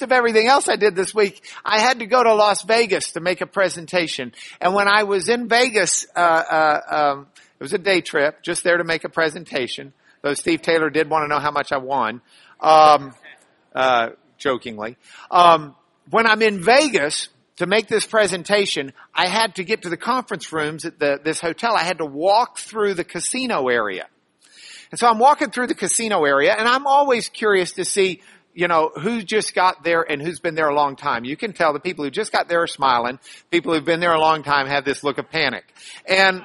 [0.00, 3.12] midst of everything else I did this week, I had to go to Las Vegas
[3.12, 4.32] to make a presentation.
[4.60, 7.26] And when I was in Vegas, uh, uh, um,
[7.58, 9.92] it was a day trip, just there to make a presentation.
[10.22, 12.22] Though Steve Taylor did want to know how much I won,
[12.60, 13.12] um,
[13.74, 14.96] uh, jokingly.
[15.30, 15.74] Um,
[16.08, 20.50] when I'm in Vegas to make this presentation, I had to get to the conference
[20.50, 21.76] rooms at the, this hotel.
[21.76, 24.06] I had to walk through the casino area.
[24.90, 28.22] And so I'm walking through the casino area and I'm always curious to see,
[28.54, 31.24] you know, who just got there and who's been there a long time.
[31.24, 33.18] You can tell the people who just got there are smiling.
[33.50, 35.64] People who've been there a long time have this look of panic.
[36.06, 36.44] And,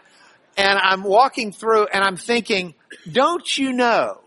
[0.57, 2.75] and I'm walking through and I'm thinking,
[3.11, 4.21] don't you know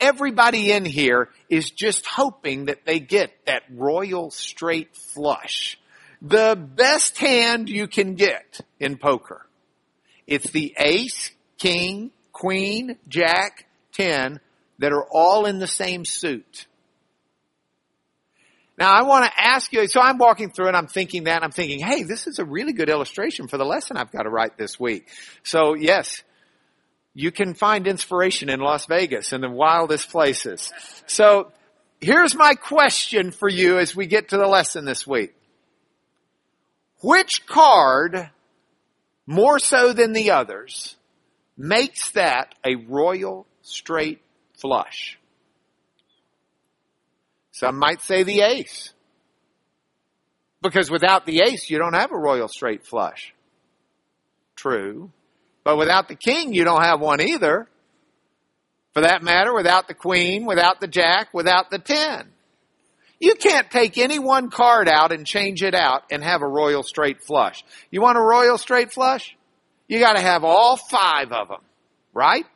[0.00, 5.78] everybody in here is just hoping that they get that royal straight flush.
[6.20, 9.46] The best hand you can get in poker.
[10.26, 14.40] It's the ace, king, queen, jack, ten
[14.78, 16.66] that are all in the same suit.
[18.76, 21.52] Now I want to ask you, so I'm walking through and I'm thinking that, I'm
[21.52, 24.58] thinking, hey, this is a really good illustration for the lesson I've got to write
[24.58, 25.06] this week.
[25.44, 26.24] So yes,
[27.14, 30.72] you can find inspiration in Las Vegas and the wildest places.
[31.06, 31.52] So
[32.00, 35.34] here's my question for you as we get to the lesson this week.
[37.00, 38.30] Which card,
[39.26, 40.96] more so than the others,
[41.56, 44.20] makes that a royal straight
[44.54, 45.18] flush?
[47.54, 48.92] Some might say the ace.
[50.60, 53.32] Because without the ace, you don't have a royal straight flush.
[54.56, 55.12] True.
[55.62, 57.68] But without the king, you don't have one either.
[58.92, 62.28] For that matter, without the queen, without the jack, without the ten.
[63.20, 66.82] You can't take any one card out and change it out and have a royal
[66.82, 67.64] straight flush.
[67.92, 69.36] You want a royal straight flush?
[69.86, 71.62] You gotta have all five of them,
[72.12, 72.46] right?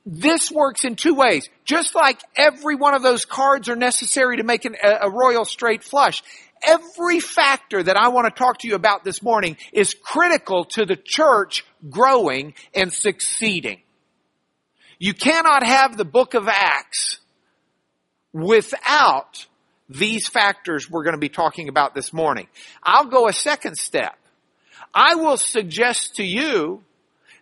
[0.05, 1.49] this works in two ways.
[1.65, 5.43] Just like every one of those cards are necessary to make an, a, a royal
[5.43, 6.21] straight flush,
[6.63, 10.85] every factor that I want to talk to you about this morning is critical to
[10.85, 13.81] the church growing and succeeding.
[14.99, 17.19] You cannot have the book of Acts
[18.31, 19.47] without
[19.93, 22.47] these factors we're going to be talking about this morning.
[22.81, 24.17] I'll go a second step.
[24.93, 26.83] I will suggest to you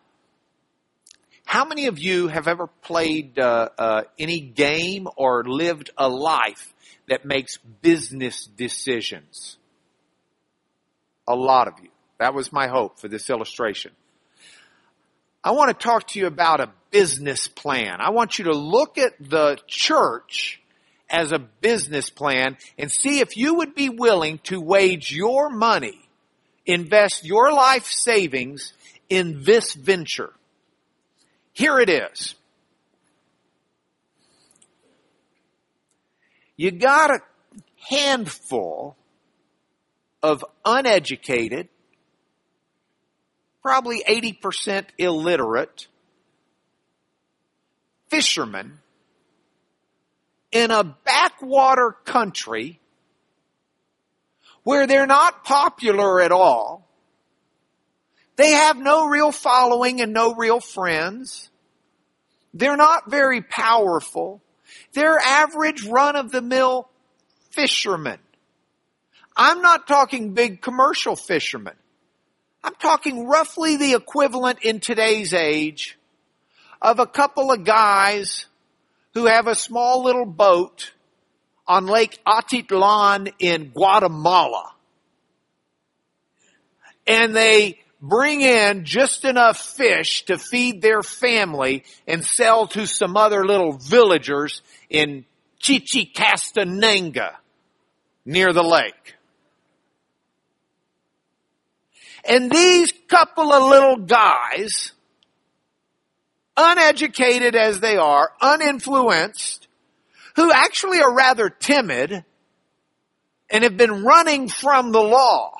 [1.44, 6.72] How many of you have ever played uh, uh, any game or lived a life
[7.08, 9.56] that makes business decisions?
[11.26, 11.88] A lot of you.
[12.18, 13.92] That was my hope for this illustration.
[15.42, 18.00] I want to talk to you about a business plan.
[18.00, 20.60] I want you to look at the church
[21.08, 26.08] as a business plan and see if you would be willing to wage your money,
[26.66, 28.72] invest your life savings
[29.08, 30.32] in this venture.
[31.52, 32.34] Here it is.
[36.56, 37.20] You got a
[37.88, 38.96] handful
[40.22, 41.68] of uneducated,
[43.62, 45.86] probably 80% illiterate
[48.08, 48.78] fishermen
[50.52, 52.80] in a backwater country
[54.62, 56.88] where they're not popular at all.
[58.36, 61.50] They have no real following and no real friends.
[62.54, 64.42] They're not very powerful.
[64.92, 66.88] They're average run of the mill
[67.50, 68.18] fishermen.
[69.36, 71.74] I'm not talking big commercial fishermen.
[72.62, 75.98] I'm talking roughly the equivalent in today's age
[76.82, 78.46] of a couple of guys
[79.14, 80.92] who have a small little boat
[81.66, 84.72] on Lake Atitlan in Guatemala.
[87.06, 93.16] And they bring in just enough fish to feed their family and sell to some
[93.16, 95.24] other little villagers in
[95.60, 97.30] Chichicastenango
[98.24, 99.14] near the lake.
[102.24, 104.92] And these couple of little guys,
[106.56, 109.66] uneducated as they are, uninfluenced,
[110.36, 112.24] who actually are rather timid
[113.50, 115.56] and have been running from the law,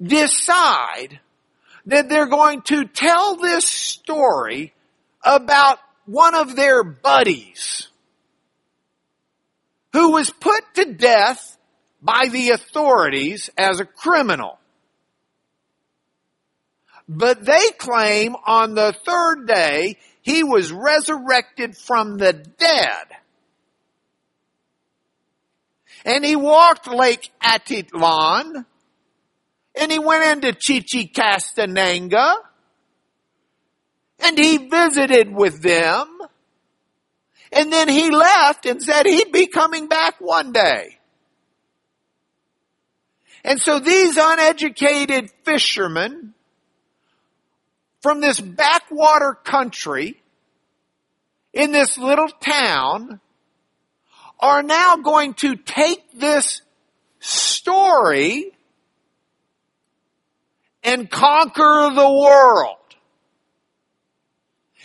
[0.00, 1.18] decide
[1.86, 4.72] that they're going to tell this story
[5.24, 7.88] about one of their buddies
[9.92, 11.58] who was put to death
[12.00, 14.59] by the authorities as a criminal.
[17.12, 23.06] But they claim on the third day he was resurrected from the dead.
[26.04, 28.64] And he walked Lake Atitlan
[29.74, 32.32] and he went into Chichicastenango
[34.20, 36.16] and he visited with them
[37.50, 41.00] and then he left and said he'd be coming back one day.
[43.42, 46.34] And so these uneducated fishermen
[48.00, 50.20] from this backwater country
[51.52, 53.20] in this little town
[54.38, 56.62] are now going to take this
[57.18, 58.52] story
[60.82, 62.76] and conquer the world.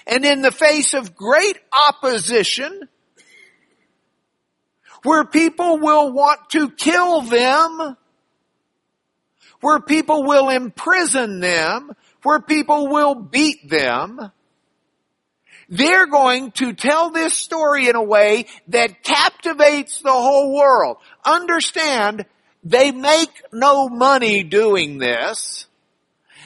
[0.07, 1.57] And in the face of great
[1.89, 2.88] opposition,
[5.03, 7.97] where people will want to kill them,
[9.62, 11.91] where people will imprison them,
[12.25, 14.31] where people will beat them,
[15.69, 20.98] they're going to tell this story in a way that captivates the whole world.
[21.24, 22.25] Understand,
[22.63, 25.68] they make no money doing this.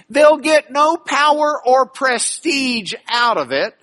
[0.09, 3.75] They'll get no power or prestige out of it.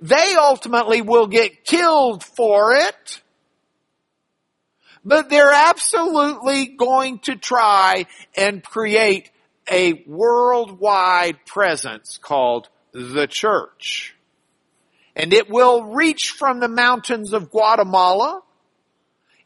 [0.00, 3.22] They ultimately will get killed for it.
[5.04, 9.30] But they're absolutely going to try and create
[9.70, 14.14] a worldwide presence called the church.
[15.16, 18.42] And it will reach from the mountains of Guatemala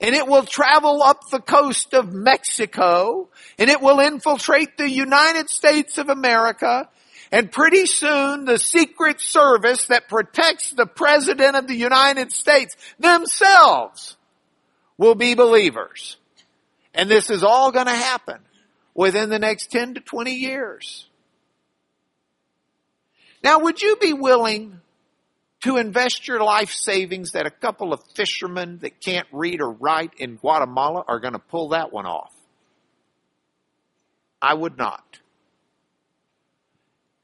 [0.01, 3.29] and it will travel up the coast of Mexico
[3.59, 6.89] and it will infiltrate the United States of America
[7.31, 14.17] and pretty soon the Secret Service that protects the President of the United States themselves
[14.97, 16.17] will be believers.
[16.95, 18.39] And this is all going to happen
[18.99, 21.07] within the next 10 to 20 years.
[23.45, 24.81] Now, would you be willing
[25.63, 30.15] to invest your life savings that a couple of fishermen that can't read or write
[30.19, 32.33] in Guatemala are going to pull that one off?
[34.43, 35.21] I would not.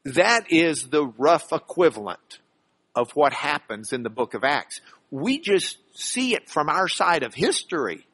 [0.05, 2.39] That is the rough equivalent
[2.95, 4.81] of what happens in the book of Acts.
[5.11, 8.07] We just see it from our side of history.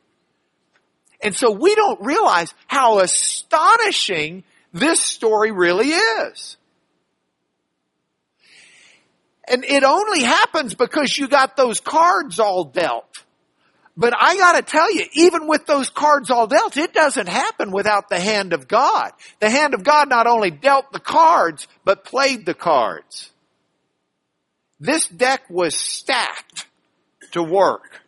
[1.23, 6.57] And so we don't realize how astonishing this story really is.
[9.49, 13.25] And it only happens because you got those cards all dealt.
[13.97, 18.09] But I gotta tell you, even with those cards all dealt, it doesn't happen without
[18.09, 19.11] the hand of God.
[19.41, 23.31] The hand of God not only dealt the cards, but played the cards.
[24.79, 26.67] This deck was stacked
[27.33, 28.01] to work.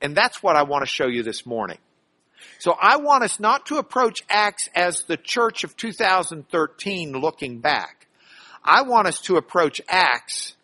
[0.00, 1.78] And that's what I want to show you this morning.
[2.58, 8.06] So I want us not to approach Acts as the church of 2013 looking back.
[8.64, 10.54] I want us to approach Acts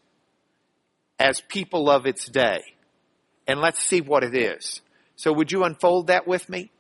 [1.19, 2.63] as people of its day,
[3.47, 4.83] and let's see what it is.
[5.17, 6.71] So would you unfold that with me?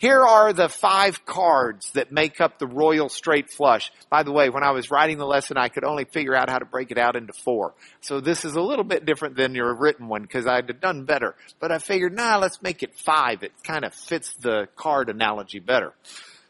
[0.00, 3.92] Here are the five cards that make up the royal straight flush.
[4.08, 6.58] By the way, when I was writing the lesson, I could only figure out how
[6.58, 7.74] to break it out into four.
[8.00, 11.04] So this is a little bit different than your written one because I'd have done
[11.04, 11.34] better.
[11.60, 13.42] But I figured, nah, let's make it five.
[13.42, 15.92] It kind of fits the card analogy better.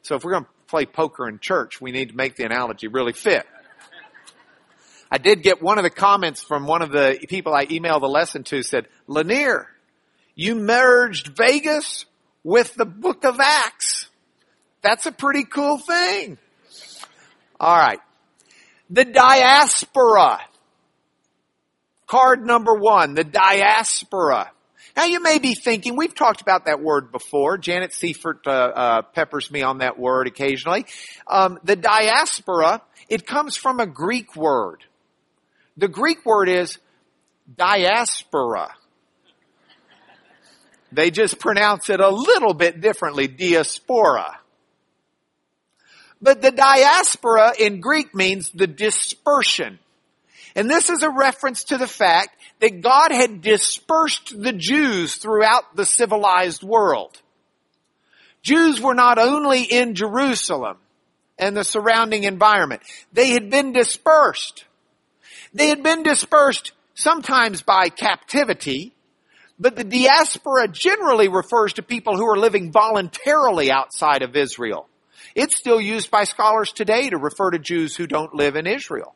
[0.03, 2.87] So if we're going to play poker in church, we need to make the analogy
[2.87, 3.45] really fit.
[5.11, 8.09] I did get one of the comments from one of the people I emailed the
[8.09, 9.67] lesson to said, Lanier,
[10.37, 12.05] you merged Vegas
[12.45, 14.09] with the book of Acts.
[14.83, 16.39] That's a pretty cool thing.
[17.59, 18.01] All right.
[18.89, 20.41] The diaspora.
[22.07, 24.51] Card number one, the diaspora.
[24.97, 27.57] Now you may be thinking, we've talked about that word before.
[27.57, 30.87] Janet Seifert uh, uh, peppers me on that word occasionally.
[31.29, 34.83] Um, the diaspora, it comes from a Greek word.
[35.77, 36.79] The Greek word is
[37.57, 38.75] diaspora.
[40.93, 44.39] They just pronounce it a little bit differently, diaspora.
[46.21, 49.79] But the diaspora in Greek means the dispersion.
[50.55, 55.77] And this is a reference to the fact that God had dispersed the Jews throughout
[55.77, 57.21] the civilized world.
[58.43, 60.79] Jews were not only in Jerusalem
[61.39, 62.83] and the surrounding environment,
[63.13, 64.65] they had been dispersed.
[65.55, 68.93] They had been dispersed sometimes by captivity,
[69.61, 74.89] but the diaspora generally refers to people who are living voluntarily outside of Israel.
[75.35, 79.15] It's still used by scholars today to refer to Jews who don't live in Israel.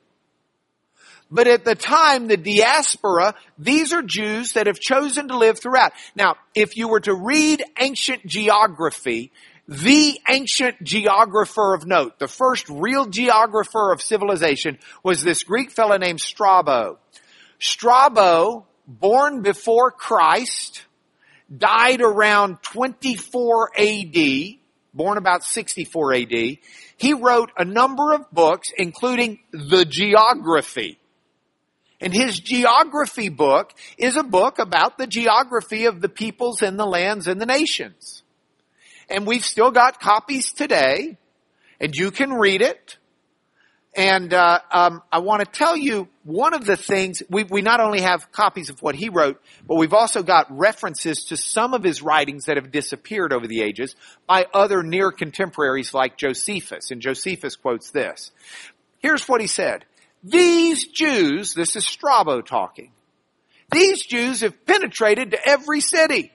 [1.30, 5.92] But at the time, the diaspora, these are Jews that have chosen to live throughout.
[6.14, 9.32] Now, if you were to read ancient geography,
[9.66, 15.96] the ancient geographer of note, the first real geographer of civilization was this Greek fellow
[15.96, 16.98] named Strabo.
[17.58, 20.85] Strabo born before Christ,
[21.55, 24.17] died around 24 AD,
[24.93, 26.59] born about 64 AD.
[26.97, 30.99] He wrote a number of books, including the geography.
[32.00, 36.87] And his geography book is a book about the geography of the peoples and the
[36.87, 38.23] lands and the nations.
[39.09, 41.17] And we've still got copies today,
[41.81, 42.99] and you can read it.
[43.96, 47.78] And uh, um, I want to tell you one of the things we, we not
[47.78, 51.84] only have copies of what he wrote, but we've also got references to some of
[51.84, 53.94] his writings that have disappeared over the ages
[54.26, 56.90] by other near contemporaries like Josephus.
[56.90, 58.32] And Josephus quotes this.
[58.98, 59.84] Here's what he said.
[60.24, 62.90] These Jews, this is Strabo talking,
[63.70, 66.32] these Jews have penetrated to every city.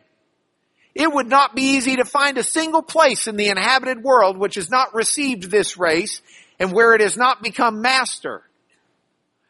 [0.96, 4.56] It would not be easy to find a single place in the inhabited world which
[4.56, 6.22] has not received this race
[6.60, 8.44] and where it has not become master.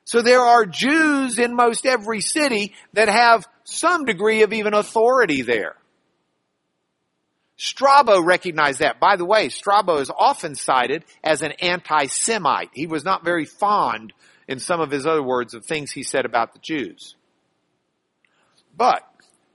[0.05, 5.41] So there are Jews in most every city that have some degree of even authority
[5.41, 5.75] there.
[7.57, 8.99] Strabo recognized that.
[8.99, 12.69] By the way, Strabo is often cited as an anti-Semite.
[12.73, 14.13] He was not very fond,
[14.47, 17.15] in some of his other words, of things he said about the Jews.
[18.77, 19.03] But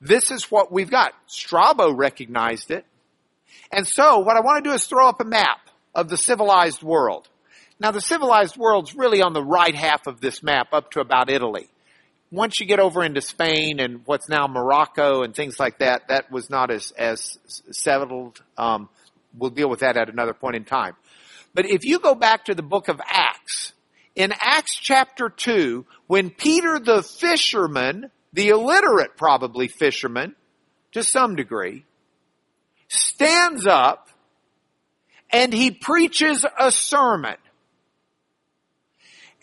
[0.03, 1.15] this is what we've got.
[1.27, 2.85] Strabo recognized it.
[3.73, 6.83] And so what I want to do is throw up a map of the civilized
[6.83, 7.27] world.
[7.81, 11.29] Now the civilized world's really on the right half of this map up to about
[11.29, 11.69] Italy.
[12.31, 16.31] Once you get over into Spain and what's now Morocco and things like that, that
[16.31, 17.39] was not as, as
[17.71, 18.43] settled.
[18.57, 18.89] Um,
[19.37, 20.95] we'll deal with that at another point in time.
[21.53, 23.73] But if you go back to the book of Acts,
[24.15, 30.35] in Acts chapter 2, when Peter the fisherman, the illiterate probably fisherman,
[30.93, 31.85] to some degree,
[32.89, 34.09] stands up
[35.31, 37.37] and he preaches a sermon.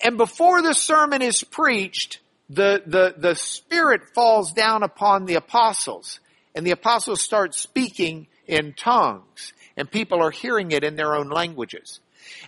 [0.03, 6.19] And before the sermon is preached, the, the, the Spirit falls down upon the apostles.
[6.53, 9.53] And the apostles start speaking in tongues.
[9.77, 11.99] And people are hearing it in their own languages.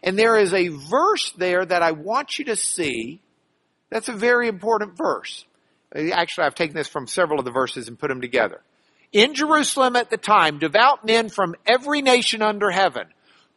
[0.02, 3.22] And there is a verse there that I want you to see.
[3.90, 5.46] That's a very important verse.
[5.96, 8.62] Actually, I've taken this from several of the verses and put them together.
[9.12, 13.06] In Jerusalem at the time, devout men from every nation under heaven,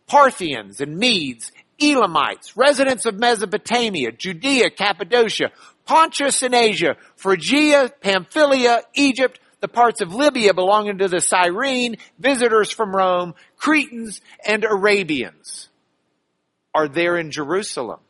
[0.07, 5.50] Parthians and Medes Elamites, residents of Mesopotamia, Judea, Cappadocia,
[5.85, 12.71] Pontus and Asia, Phrygia, Pamphylia, Egypt, the parts of Libya belonging to the Cyrene, visitors
[12.71, 15.68] from Rome, Cretans and Arabians
[16.75, 18.00] are there in Jerusalem.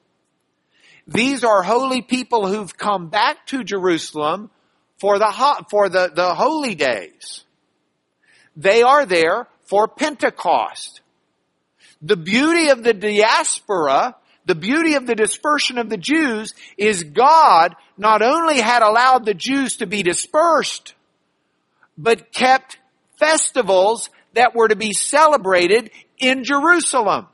[1.06, 4.50] These are holy people who've come back to Jerusalem
[4.98, 7.44] for the, for the, the holy days.
[8.56, 11.00] They are there for Pentecost.
[12.02, 17.74] The beauty of the diaspora, the beauty of the dispersion of the Jews is God
[17.96, 20.94] not only had allowed the Jews to be dispersed,
[21.98, 22.78] but kept
[23.18, 27.26] festivals that were to be celebrated in Jerusalem.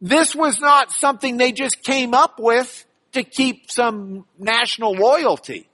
[0.00, 5.68] This was not something they just came up with to keep some national loyalty.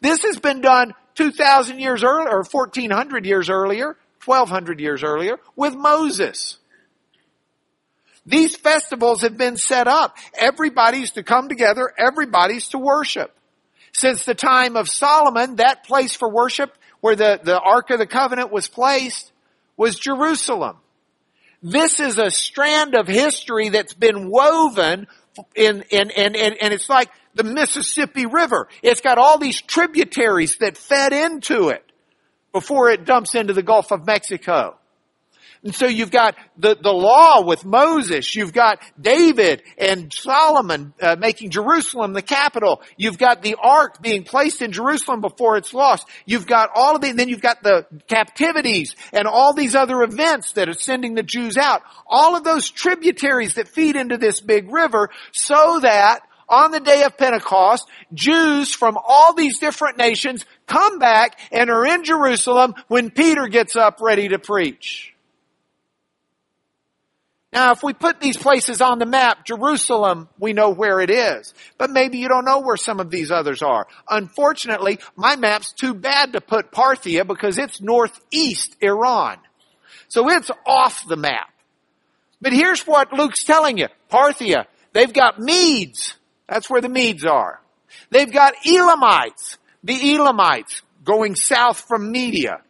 [0.00, 5.74] This has been done 2,000 years earlier, or 1,400 years earlier, 1,200 years earlier, with
[5.74, 6.58] Moses.
[8.26, 10.16] These festivals have been set up.
[10.38, 13.34] Everybody's to come together, everybody's to worship.
[13.92, 18.06] Since the time of Solomon, that place for worship where the, the Ark of the
[18.06, 19.32] Covenant was placed
[19.76, 20.76] was Jerusalem.
[21.62, 25.06] This is a strand of history that's been woven
[25.54, 28.68] in, in, in, in, and it's like the Mississippi River.
[28.82, 31.84] It's got all these tributaries that fed into it
[32.52, 34.76] before it dumps into the Gulf of Mexico.
[35.62, 38.34] And so you've got the, the law with Moses.
[38.34, 42.80] You've got David and Solomon uh, making Jerusalem the capital.
[42.96, 46.08] You've got the ark being placed in Jerusalem before it's lost.
[46.24, 50.02] You've got all of the, and then you've got the captivities and all these other
[50.02, 51.82] events that are sending the Jews out.
[52.06, 57.04] All of those tributaries that feed into this big river so that on the day
[57.04, 63.10] of Pentecost, Jews from all these different nations come back and are in Jerusalem when
[63.10, 65.09] Peter gets up ready to preach.
[67.52, 71.52] Now, if we put these places on the map, Jerusalem, we know where it is.
[71.78, 73.88] But maybe you don't know where some of these others are.
[74.08, 79.38] Unfortunately, my map's too bad to put Parthia because it's northeast Iran.
[80.08, 81.50] So it's off the map.
[82.40, 83.88] But here's what Luke's telling you.
[84.10, 86.14] Parthia, they've got Medes.
[86.48, 87.60] That's where the Medes are.
[88.10, 89.58] They've got Elamites.
[89.82, 92.62] The Elamites going south from Media.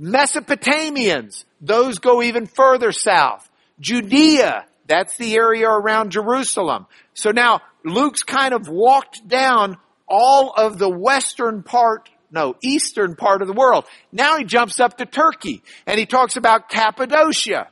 [0.00, 3.49] Mesopotamians, those go even further south.
[3.80, 6.86] Judea, that's the area around Jerusalem.
[7.14, 13.42] So now Luke's kind of walked down all of the western part, no, eastern part
[13.42, 13.84] of the world.
[14.12, 17.68] Now he jumps up to Turkey and he talks about Cappadocia.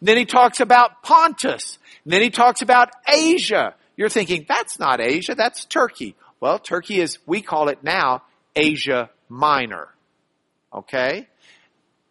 [0.00, 1.78] Then he talks about Pontus.
[2.04, 3.74] Then he talks about Asia.
[3.96, 6.16] You're thinking, that's not Asia, that's Turkey.
[6.40, 8.22] Well, Turkey is, we call it now,
[8.54, 9.88] Asia Minor.
[10.72, 11.28] Okay?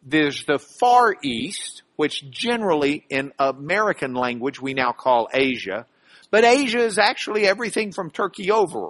[0.02, 5.86] There's the Far East, which generally in American language we now call Asia.
[6.32, 8.90] But Asia is actually everything from Turkey over.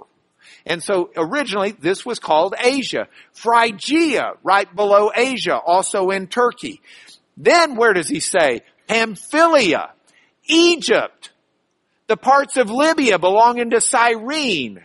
[0.66, 3.08] And so originally this was called Asia.
[3.32, 6.80] Phrygia, right below Asia, also in Turkey.
[7.36, 8.62] Then where does he say?
[8.86, 9.92] Pamphylia,
[10.46, 11.30] Egypt,
[12.06, 14.82] the parts of Libya belonging to Cyrene,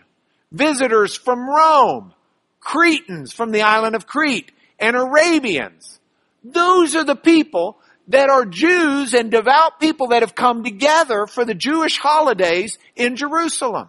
[0.50, 2.14] visitors from Rome,
[2.60, 5.98] Cretans from the island of Crete, and Arabians.
[6.42, 7.78] Those are the people
[8.10, 13.14] that are Jews and devout people that have come together for the Jewish holidays in
[13.14, 13.88] Jerusalem.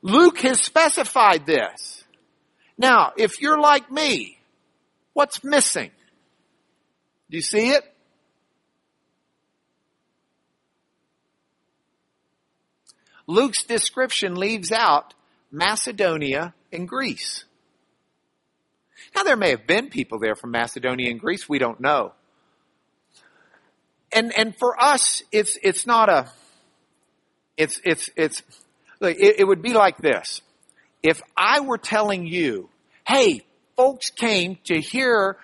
[0.00, 2.04] Luke has specified this.
[2.78, 4.38] Now, if you're like me,
[5.12, 5.90] what's missing?
[7.30, 7.84] Do you see it?
[13.26, 15.12] Luke's description leaves out
[15.50, 17.44] Macedonia and Greece.
[19.14, 22.14] Now there may have been people there from Macedonia and Greece, we don't know
[24.12, 26.30] and and for us, it's it's not a.
[27.56, 28.42] It's it's it's.
[29.00, 30.40] It, it would be like this.
[31.02, 32.70] If I were telling you,
[33.06, 33.42] hey,
[33.76, 35.36] folks came to hear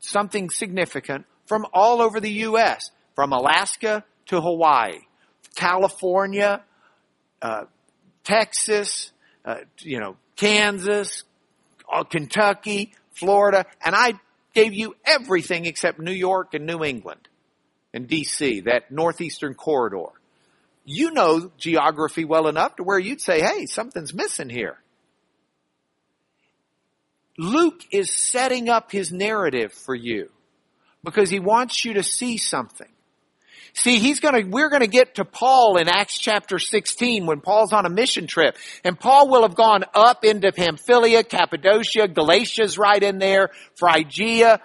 [0.00, 5.00] something significant from all over the U.S., from Alaska to Hawaii,
[5.54, 6.62] California,
[7.42, 7.64] uh,
[8.24, 9.12] Texas,
[9.44, 11.24] uh, you know, Kansas,
[11.92, 14.14] uh, Kentucky, Florida, and I
[14.54, 17.28] gave you everything except New York and New England
[17.94, 20.08] and DC, that northeastern corridor.
[20.84, 24.76] You know geography well enough to where you'd say, hey, something's missing here.
[27.38, 30.28] Luke is setting up his narrative for you
[31.02, 32.88] because he wants you to see something.
[33.76, 37.86] See, he's gonna, we're gonna get to Paul in Acts chapter 16 when Paul's on
[37.86, 38.56] a mission trip.
[38.84, 44.60] And Paul will have gone up into Pamphylia, Cappadocia, Galatia's right in there, Phrygia,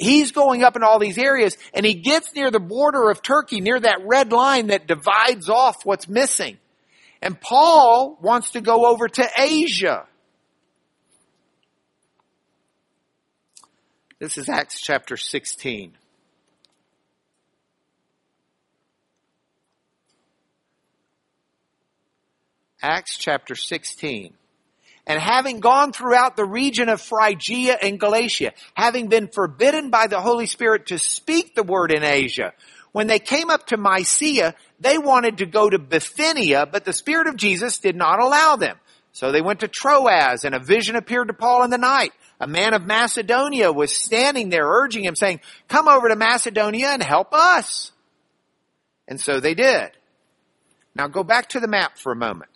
[0.00, 3.60] he's going up in all these areas and he gets near the border of Turkey,
[3.60, 6.58] near that red line that divides off what's missing.
[7.22, 10.06] And Paul wants to go over to Asia.
[14.18, 15.92] This is Acts chapter 16.
[22.82, 24.34] Acts chapter 16
[25.10, 30.20] and having gone throughout the region of Phrygia and Galatia, having been forbidden by the
[30.20, 32.52] Holy Spirit to speak the word in Asia,
[32.92, 37.26] when they came up to Mysia, they wanted to go to Bithynia, but the Spirit
[37.26, 38.76] of Jesus did not allow them.
[39.10, 42.12] So they went to Troas and a vision appeared to Paul in the night.
[42.38, 47.02] a man of Macedonia was standing there urging him saying, come over to Macedonia and
[47.02, 47.90] help us.
[49.08, 49.90] And so they did.
[50.94, 52.52] Now go back to the map for a moment.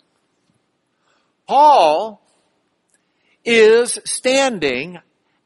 [1.49, 2.21] Paul
[3.45, 4.99] is standing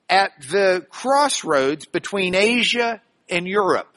[0.08, 3.94] at the crossroads between Asia and Europe.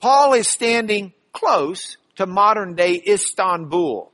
[0.00, 4.12] Paul is standing close to modern day Istanbul.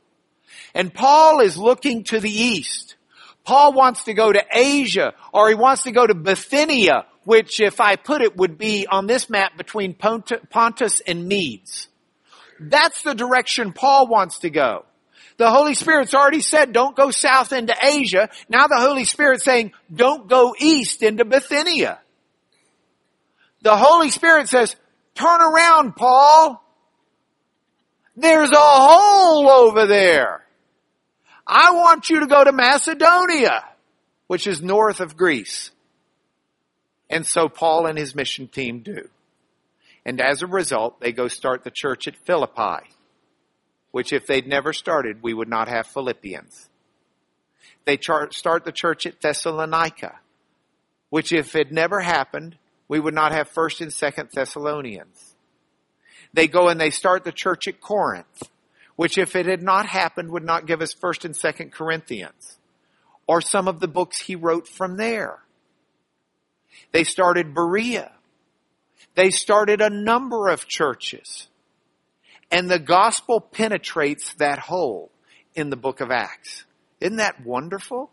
[0.75, 2.97] And Paul is looking to the east.
[3.45, 7.81] Paul wants to go to Asia or he wants to go to Bithynia, which if
[7.81, 11.89] I put it would be on this map between Pontus and Medes.
[12.61, 14.85] That's the direction Paul wants to go.
[15.39, 18.29] The Holy Spirit's already said don't go south into Asia.
[18.49, 22.01] Now the Holy Spirit's saying don't go east into Bithynia.
[23.63, 24.77] The Holy Spirit says,
[25.15, 26.63] turn around, Paul.
[28.17, 30.45] There's a hole over there.
[31.47, 33.65] I want you to go to Macedonia,
[34.27, 35.71] which is north of Greece.
[37.09, 39.09] And so Paul and his mission team do.
[40.05, 42.89] And as a result, they go start the church at Philippi,
[43.91, 46.69] which if they'd never started, we would not have Philippians.
[47.85, 50.19] They char- start the church at Thessalonica,
[51.11, 55.35] which if it never happened, we would not have first and second Thessalonians.
[56.33, 58.43] They go and they start the church at Corinth,
[58.97, 62.59] which if it had not happened would not give us first and second Corinthians
[63.27, 65.39] or some of the books he wrote from there.
[66.93, 68.13] They started Berea.
[69.15, 71.49] They started a number of churches.
[72.51, 75.11] And the gospel penetrates that hole
[75.55, 76.65] in the book of Acts.
[77.01, 78.11] Isn't that wonderful?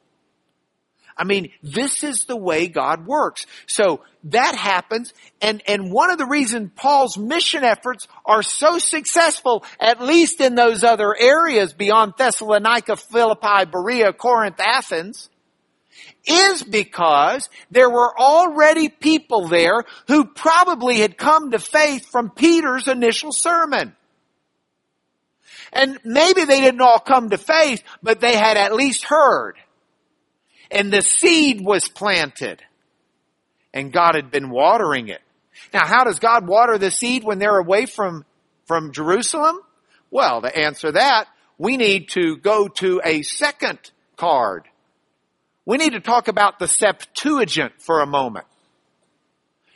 [1.17, 3.45] I mean, this is the way God works.
[3.67, 5.13] So that happens.
[5.41, 10.56] And, and one of the reasons Paul's mission efforts are so successful, at least in
[10.56, 15.30] those other areas beyond Thessalonica, Philippi, Berea, Corinth, Athens,
[16.28, 22.88] is because there were already people there who probably had come to faith from Peter's
[22.88, 23.95] initial sermon.
[25.73, 29.56] And maybe they didn't all come to faith, but they had at least heard
[30.71, 32.62] and the seed was planted
[33.73, 35.21] and God had been watering it.
[35.73, 38.25] Now, how does God water the seed when they're away from,
[38.65, 39.60] from Jerusalem?
[40.12, 41.25] Well, to answer that,
[41.58, 43.80] we need to go to a second
[44.17, 44.67] card.
[45.65, 48.45] We need to talk about the Septuagint for a moment.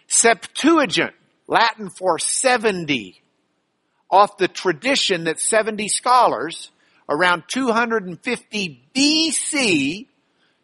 [0.07, 1.13] Septuagint,
[1.47, 3.21] Latin for 70,
[4.09, 6.71] off the tradition that 70 scholars
[7.07, 10.07] around 250 BC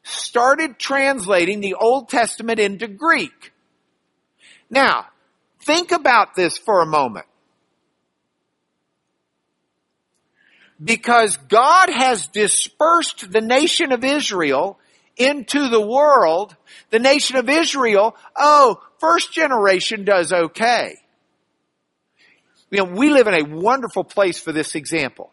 [0.04, 3.52] started translating the Old Testament into Greek.
[4.70, 5.08] Now,
[5.62, 7.26] think about this for a moment.
[10.84, 14.78] Because God has dispersed the nation of Israel
[15.16, 16.56] into the world,
[16.90, 20.98] the nation of Israel, oh, first generation does okay.
[22.76, 25.32] You know, we live in a wonderful place for this example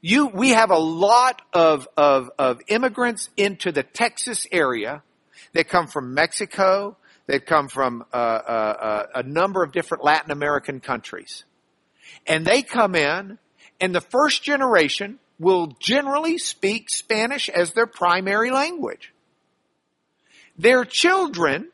[0.00, 5.02] you, we have a lot of, of, of immigrants into the Texas area
[5.54, 6.96] that come from Mexico,
[7.26, 11.44] that come from uh, uh, uh, a number of different Latin American countries.
[12.26, 13.38] And they come in,
[13.80, 19.12] and the first generation will generally speak Spanish as their primary language.
[20.56, 21.68] Their children,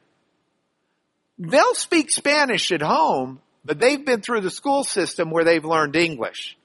[1.38, 5.96] they'll speak Spanish at home, but they've been through the school system where they've learned
[5.96, 6.56] English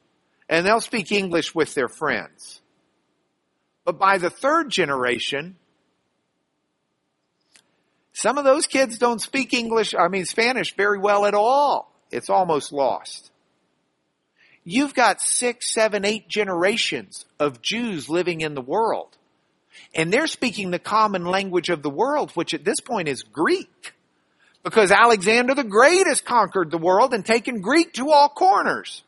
[0.50, 2.62] and they'll speak English with their friends.
[3.86, 5.56] But by the third generation,
[8.14, 11.94] some of those kids don't speak English, I mean Spanish very well at all.
[12.12, 13.32] It's almost lost.
[14.64, 19.18] You've got six, seven, eight generations of Jews living in the world.
[19.96, 23.94] And they're speaking the common language of the world, which at this point is Greek.
[24.70, 29.04] Because Alexander the Great has conquered the world and taken Greek to all corners.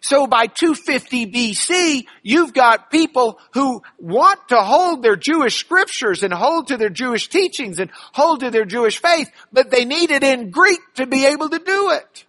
[0.00, 6.32] So by 250 BC, you've got people who want to hold their Jewish scriptures and
[6.32, 10.22] hold to their Jewish teachings and hold to their Jewish faith, but they need it
[10.22, 12.24] in Greek to be able to do it.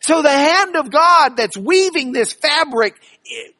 [0.00, 2.94] So the hand of God that's weaving this fabric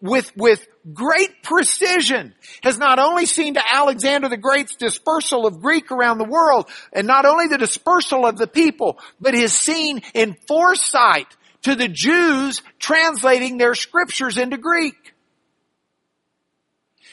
[0.00, 5.90] with, with great precision has not only seen to Alexander the Great's dispersal of Greek
[5.90, 10.36] around the world and not only the dispersal of the people, but has seen in
[10.48, 11.26] foresight
[11.62, 15.14] to the Jews translating their scriptures into Greek.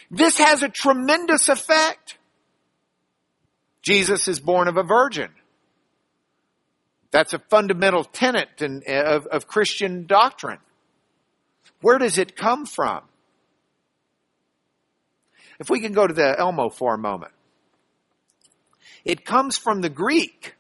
[0.09, 2.17] This has a tremendous effect.
[3.81, 5.29] Jesus is born of a virgin.
[7.11, 10.59] That's a fundamental tenet in, of, of Christian doctrine.
[11.81, 13.03] Where does it come from?
[15.59, 17.31] If we can go to the Elmo for a moment.
[19.03, 20.55] It comes from the Greek,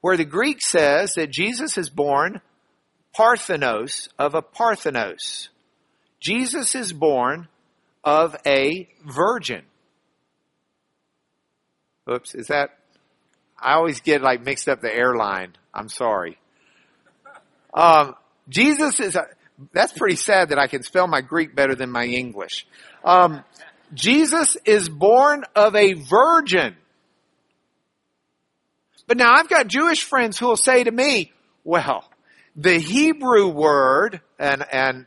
[0.00, 2.40] where the Greek says that Jesus is born
[3.14, 5.48] Parthenos of a Parthenos.
[6.20, 7.48] Jesus is born
[8.04, 9.62] of a virgin.
[12.10, 12.70] Oops, is that?
[13.58, 15.54] I always get like mixed up the airline.
[15.72, 16.38] I'm sorry.
[17.72, 18.14] Um,
[18.48, 19.26] Jesus is, a,
[19.72, 22.66] that's pretty sad that I can spell my Greek better than my English.
[23.04, 23.42] Um,
[23.96, 26.76] Jesus is born of a virgin.
[29.06, 31.32] But now I've got Jewish friends who will say to me,
[31.64, 32.08] well,
[32.54, 35.06] the Hebrew word, and, and,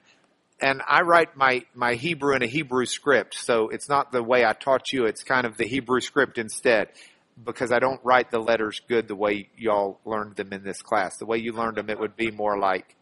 [0.59, 4.43] and I write my, my Hebrew in a Hebrew script, so it's not the way
[4.43, 6.89] I taught you, it's kind of the Hebrew script instead.
[7.41, 11.15] Because I don't write the letters good the way y'all learned them in this class.
[11.17, 12.97] The way you learned them, it would be more like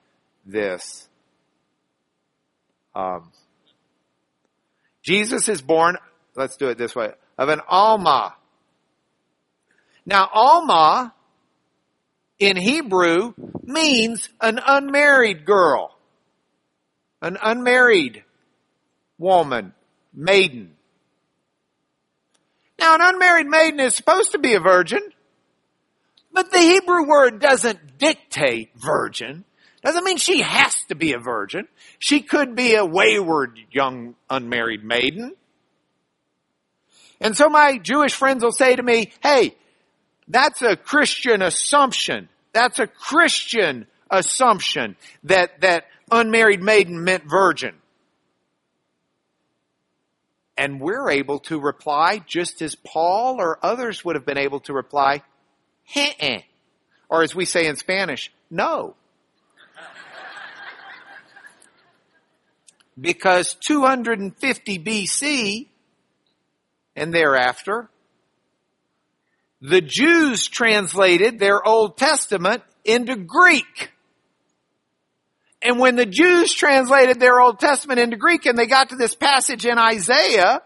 [0.45, 1.10] this.
[2.93, 3.32] Um,
[5.08, 5.96] Jesus is born,
[6.36, 8.36] let's do it this way, of an Alma.
[10.06, 11.13] Now, Alma
[12.39, 15.98] in Hebrew means an unmarried girl,
[17.22, 18.26] an unmarried
[19.17, 19.72] woman,
[20.13, 20.76] maiden.
[22.78, 25.00] Now, an unmarried maiden is supposed to be a virgin,
[26.34, 29.46] but the Hebrew word doesn't dictate virgin.
[29.88, 31.65] Doesn't mean she has to be a virgin.
[31.97, 35.34] She could be a wayward young unmarried maiden.
[37.21, 39.56] And so my Jewish friends will say to me, hey,
[40.28, 42.28] that's a Christian assumption.
[42.52, 47.73] That's a Christian assumption that, that unmarried maiden meant virgin.
[50.58, 54.73] And we're able to reply just as Paul or others would have been able to
[54.73, 55.21] reply,
[55.86, 56.41] Heh-eh.
[57.08, 58.97] or as we say in Spanish, no.
[62.99, 65.67] Because 250 BC
[66.95, 67.89] and thereafter,
[69.62, 73.91] the Jews translated their Old Testament into Greek.
[75.62, 79.15] And when the Jews translated their Old Testament into Greek and they got to this
[79.15, 80.62] passage in Isaiah,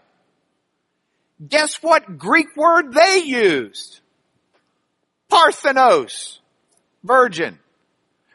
[1.46, 4.00] guess what Greek word they used?
[5.28, 6.40] Parthenos.
[7.02, 7.58] Virgin.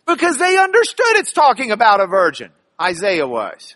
[0.06, 2.52] Because they understood it's talking about a virgin.
[2.82, 3.76] Isaiah was.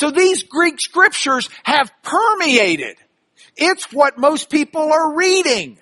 [0.00, 2.96] So these Greek scriptures have permeated
[3.54, 5.76] it's what most people are reading.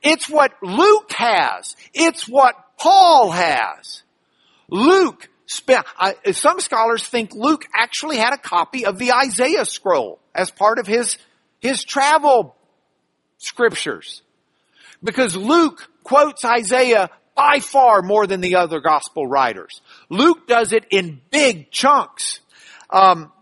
[0.00, 1.74] It's what Luke has.
[1.92, 4.04] It's what Paul has.
[4.68, 5.84] Luke spent,
[6.30, 10.86] some scholars think Luke actually had a copy of the Isaiah scroll as part of
[10.86, 11.18] his,
[11.58, 12.54] his travel
[13.38, 14.22] scriptures.
[15.02, 19.80] Because Luke quotes Isaiah by far more than the other gospel writers.
[20.08, 22.38] Luke does it in big chunks.
[22.94, 23.32] Um,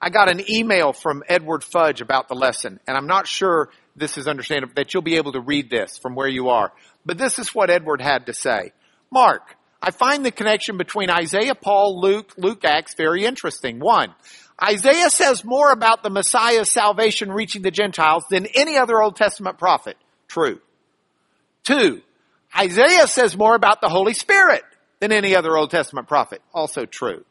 [0.00, 4.16] I got an email from Edward Fudge about the lesson, and I'm not sure this
[4.16, 6.72] is understandable, that you'll be able to read this from where you are.
[7.04, 8.72] But this is what Edward had to say.
[9.10, 9.42] Mark,
[9.82, 13.80] I find the connection between Isaiah, Paul, Luke, Luke, Acts very interesting.
[13.80, 14.14] One,
[14.62, 19.58] Isaiah says more about the Messiah's salvation reaching the Gentiles than any other Old Testament
[19.58, 19.98] prophet.
[20.26, 20.58] True.
[21.64, 22.00] Two,
[22.58, 24.62] Isaiah says more about the Holy Spirit
[25.00, 26.40] than any other Old Testament prophet.
[26.54, 27.26] Also true.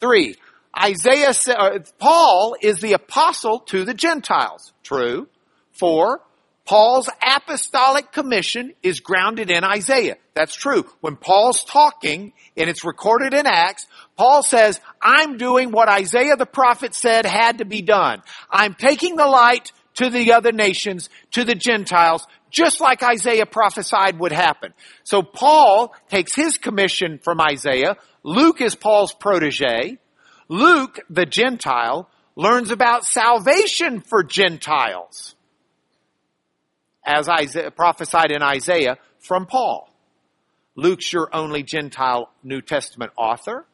[0.00, 0.36] Three,
[0.78, 4.72] Isaiah, uh, Paul is the apostle to the Gentiles.
[4.82, 5.28] True.
[5.72, 6.20] Four,
[6.64, 10.16] Paul's apostolic commission is grounded in Isaiah.
[10.34, 10.84] That's true.
[11.00, 13.86] When Paul's talking, and it's recorded in Acts,
[14.16, 18.22] Paul says, I'm doing what Isaiah the prophet said had to be done.
[18.50, 24.18] I'm taking the light to the other nations, to the Gentiles, just like Isaiah prophesied
[24.20, 24.72] would happen.
[25.02, 27.96] So Paul takes his commission from Isaiah.
[28.22, 29.98] Luke is Paul's protege.
[30.48, 35.34] Luke, the Gentile, learns about salvation for Gentiles,
[37.04, 39.88] as Isaiah, prophesied in Isaiah from Paul.
[40.74, 43.66] Luke's your only Gentile New Testament author.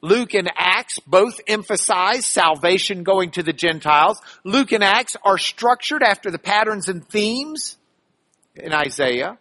[0.00, 4.20] Luke and Acts both emphasize salvation going to the Gentiles.
[4.44, 7.76] Luke and Acts are structured after the patterns and themes
[8.54, 9.38] in Isaiah.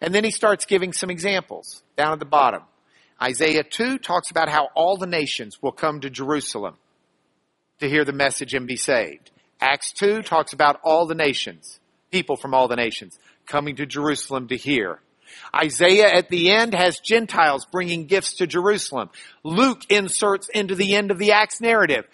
[0.00, 2.62] And then he starts giving some examples down at the bottom.
[3.22, 6.74] Isaiah 2 talks about how all the nations will come to Jerusalem
[7.78, 9.30] to hear the message and be saved.
[9.60, 11.78] Acts 2 talks about all the nations,
[12.10, 15.00] people from all the nations coming to Jerusalem to hear.
[15.54, 19.10] Isaiah at the end has Gentiles bringing gifts to Jerusalem.
[19.44, 22.04] Luke inserts into the end of the Acts narrative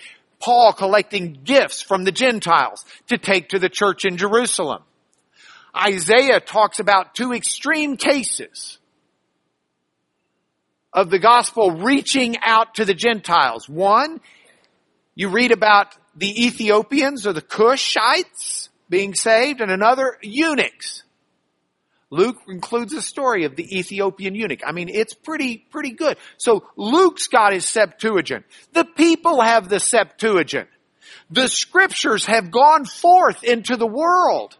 [0.40, 4.83] Paul collecting gifts from the Gentiles to take to the church in Jerusalem.
[5.77, 8.79] Isaiah talks about two extreme cases
[10.92, 13.68] of the gospel reaching out to the Gentiles.
[13.68, 14.20] One,
[15.14, 21.05] you read about the Ethiopians or the Cushites being saved and another eunuchs.
[22.11, 24.61] Luke includes a story of the Ethiopian eunuch.
[24.66, 26.16] I mean, it's pretty, pretty good.
[26.38, 28.46] So Luke's got his Septuagint.
[28.72, 30.68] The people have the Septuagint.
[31.31, 34.57] The scriptures have gone forth into the world.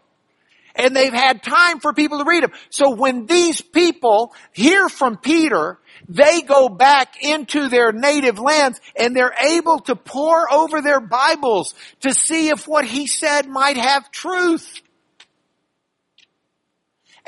[0.79, 2.53] And they've had time for people to read them.
[2.69, 9.15] So when these people hear from Peter, they go back into their native lands and
[9.15, 14.09] they're able to pore over their Bibles to see if what he said might have
[14.09, 14.81] truth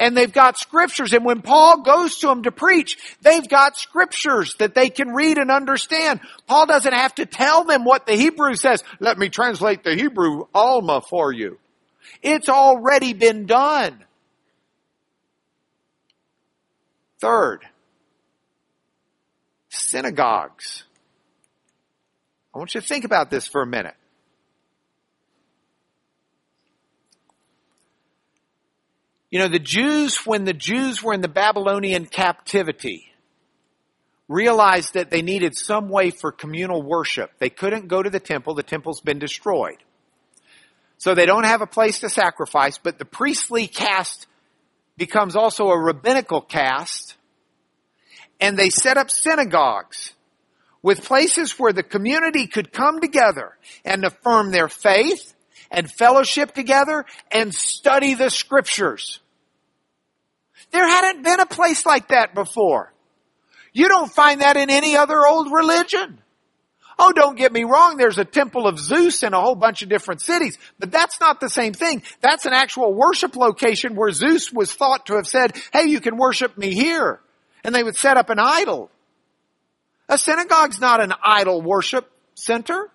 [0.01, 1.13] and they've got scriptures.
[1.13, 5.37] And when Paul goes to them to preach, they've got scriptures that they can read
[5.37, 6.21] and understand.
[6.47, 8.83] Paul doesn't have to tell them what the Hebrew says.
[8.99, 11.59] Let me translate the Hebrew Alma for you.
[12.21, 14.03] It's already been done.
[17.19, 17.65] Third,
[19.69, 20.83] synagogues.
[22.53, 23.95] I want you to think about this for a minute.
[29.29, 33.13] You know, the Jews, when the Jews were in the Babylonian captivity,
[34.27, 37.31] realized that they needed some way for communal worship.
[37.39, 38.55] They couldn't go to the temple.
[38.55, 39.77] The temple's been destroyed.
[41.01, 44.27] So they don't have a place to sacrifice, but the priestly caste
[44.97, 47.15] becomes also a rabbinical caste.
[48.39, 50.13] And they set up synagogues
[50.83, 55.33] with places where the community could come together and affirm their faith
[55.71, 59.21] and fellowship together and study the scriptures.
[60.69, 62.93] There hadn't been a place like that before.
[63.73, 66.20] You don't find that in any other old religion.
[66.99, 69.89] Oh, don't get me wrong, there's a temple of Zeus in a whole bunch of
[69.89, 72.03] different cities, but that's not the same thing.
[72.21, 76.17] That's an actual worship location where Zeus was thought to have said, hey, you can
[76.17, 77.19] worship me here.
[77.63, 78.91] And they would set up an idol.
[80.09, 82.89] A synagogue's not an idol worship center.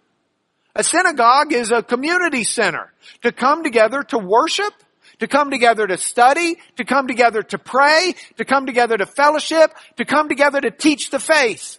[0.75, 4.75] A synagogue is a community center to come together to worship,
[5.21, 9.73] to come together to study, to come together to pray, to come together to fellowship,
[9.97, 11.79] to come together to teach the faith.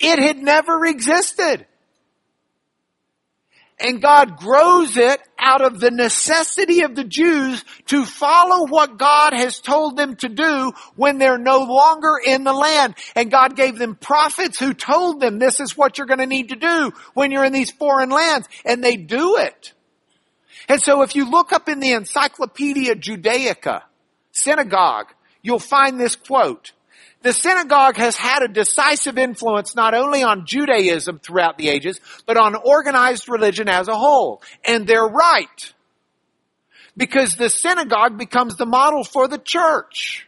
[0.00, 1.66] It had never existed.
[3.82, 9.32] And God grows it out of the necessity of the Jews to follow what God
[9.32, 12.94] has told them to do when they're no longer in the land.
[13.14, 16.50] And God gave them prophets who told them this is what you're going to need
[16.50, 18.48] to do when you're in these foreign lands.
[18.66, 19.72] And they do it.
[20.68, 23.82] And so if you look up in the Encyclopedia Judaica,
[24.30, 25.06] synagogue,
[25.42, 26.72] you'll find this quote.
[27.22, 32.38] The synagogue has had a decisive influence not only on Judaism throughout the ages, but
[32.38, 34.42] on organized religion as a whole.
[34.64, 35.74] And they're right.
[36.96, 40.26] Because the synagogue becomes the model for the church.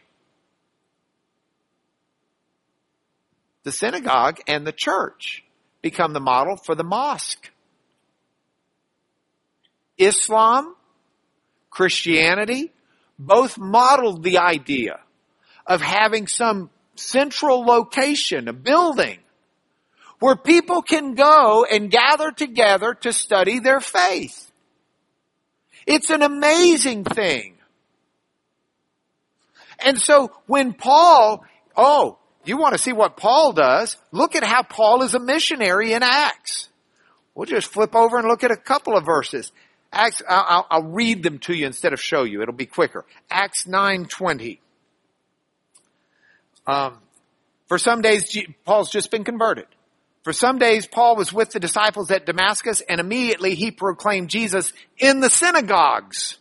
[3.63, 5.43] The synagogue and the church
[5.81, 7.49] become the model for the mosque.
[9.97, 10.75] Islam,
[11.69, 12.71] Christianity,
[13.17, 14.99] both modeled the idea
[15.65, 19.19] of having some central location, a building,
[20.19, 24.51] where people can go and gather together to study their faith.
[25.85, 27.55] It's an amazing thing.
[29.83, 31.43] And so when Paul,
[31.75, 33.97] oh, you want to see what Paul does?
[34.11, 36.69] Look at how Paul is a missionary in Acts.
[37.35, 39.51] We'll just flip over and look at a couple of verses.
[39.91, 42.41] Acts, I'll, I'll read them to you instead of show you.
[42.41, 43.05] It'll be quicker.
[43.29, 44.59] Acts 9:20.
[46.65, 46.97] Um,
[47.67, 49.65] for some days, Paul's just been converted.
[50.23, 54.71] For some days, Paul was with the disciples at Damascus and immediately he proclaimed Jesus
[54.97, 56.37] in the synagogues.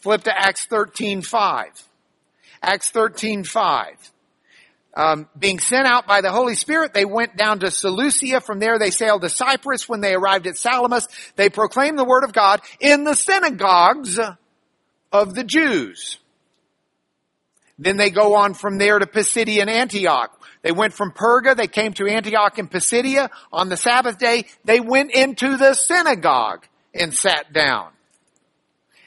[0.00, 1.82] Flip to Acts 13:5.
[2.62, 4.10] Acts 13:5.
[4.94, 8.40] Um, being sent out by the Holy Spirit, they went down to Seleucia.
[8.40, 9.88] From there, they sailed to Cyprus.
[9.88, 11.06] When they arrived at Salamis,
[11.36, 14.18] they proclaimed the word of God in the synagogues
[15.12, 16.18] of the Jews.
[17.80, 20.38] Then they go on from there to Pisidia and Antioch.
[20.60, 23.30] They went from Perga, they came to Antioch and Pisidia.
[23.50, 27.88] On the Sabbath day, they went into the synagogue and sat down.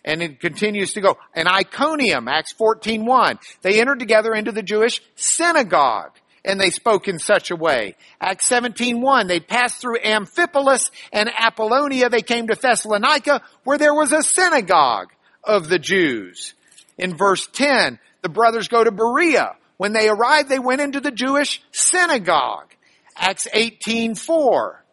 [0.04, 1.18] And it continues to go.
[1.36, 6.12] And Iconium, Acts 14.1, they entered together into the Jewish synagogue
[6.44, 7.96] and they spoke in such a way.
[8.20, 12.10] Acts 17.1, they passed through Amphipolis and Apollonia.
[12.10, 15.14] They came to Thessalonica where there was a synagogue
[15.44, 16.56] of the Jews.
[16.98, 19.56] In verse 10, the brothers go to Berea.
[19.78, 22.74] When they arrived, they went into the Jewish synagogue.
[23.16, 24.84] Acts 18:4.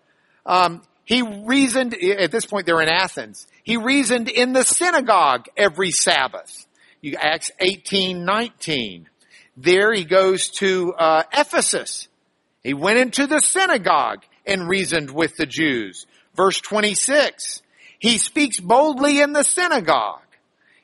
[0.44, 3.46] Um, he reasoned, at this point they're in Athens.
[3.62, 6.66] He reasoned in the synagogue every Sabbath.
[7.00, 9.06] You, Acts 18:19.
[9.56, 12.08] There he goes to uh, Ephesus.
[12.62, 16.06] He went into the synagogue and reasoned with the Jews.
[16.34, 17.62] Verse 26,
[17.98, 20.22] he speaks boldly in the synagogue.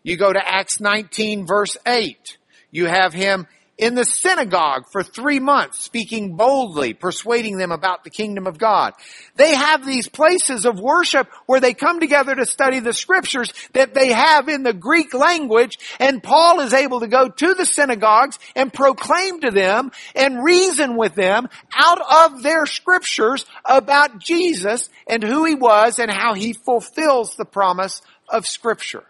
[0.07, 2.39] You go to Acts 19 verse 8.
[2.71, 8.11] You have him in the synagogue for three months, speaking boldly, persuading them about the
[8.11, 8.93] kingdom of God.
[9.35, 13.95] They have these places of worship where they come together to study the scriptures that
[13.95, 18.39] they have in the Greek language, and Paul is able to go to the synagogues
[18.55, 25.25] and proclaim to them and reason with them out of their scriptures about Jesus and
[25.25, 29.03] who he was and how he fulfills the promise of scripture.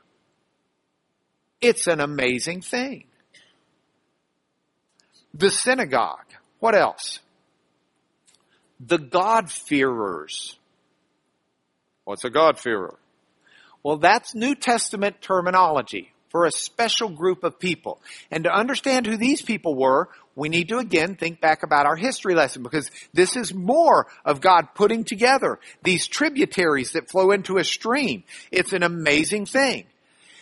[1.60, 3.04] It's an amazing thing
[5.36, 6.24] the synagogue.
[6.60, 7.20] What else?
[8.80, 10.56] The God-fearers.
[12.04, 12.98] What's a God-fearer?
[13.82, 18.00] Well, that's New Testament terminology for a special group of people.
[18.30, 21.96] And to understand who these people were, we need to again think back about our
[21.96, 27.58] history lesson because this is more of God putting together these tributaries that flow into
[27.58, 28.24] a stream.
[28.50, 29.86] It's an amazing thing.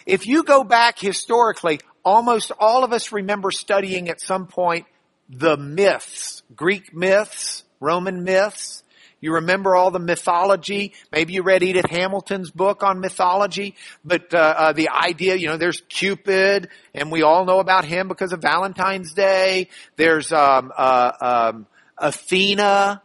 [0.07, 4.87] If you go back historically, almost all of us remember studying at some point
[5.29, 8.83] the myths, Greek myths, Roman myths.
[9.21, 10.93] You remember all the mythology.
[11.11, 13.75] Maybe you read Edith Hamilton's book on mythology,
[14.05, 18.07] but uh, uh, the idea, you know, there's Cupid, and we all know about him
[18.07, 19.69] because of Valentine's Day.
[19.97, 21.13] There's um, uh,
[21.55, 23.01] um, Athena.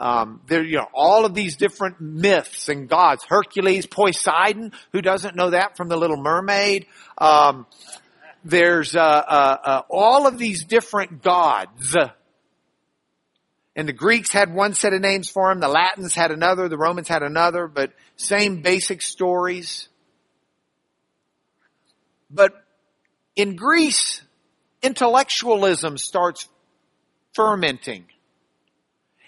[0.00, 3.22] Um, there, you know, all of these different myths and gods.
[3.28, 4.72] Hercules, Poseidon.
[4.92, 6.86] Who doesn't know that from The Little Mermaid?
[7.18, 7.66] Um,
[8.42, 11.94] there's uh, uh, uh, all of these different gods.
[13.76, 16.78] And the Greeks had one set of names for them, the Latins had another, the
[16.78, 19.88] Romans had another, but same basic stories.
[22.30, 22.52] But
[23.36, 24.22] in Greece,
[24.82, 26.48] intellectualism starts
[27.34, 28.06] fermenting.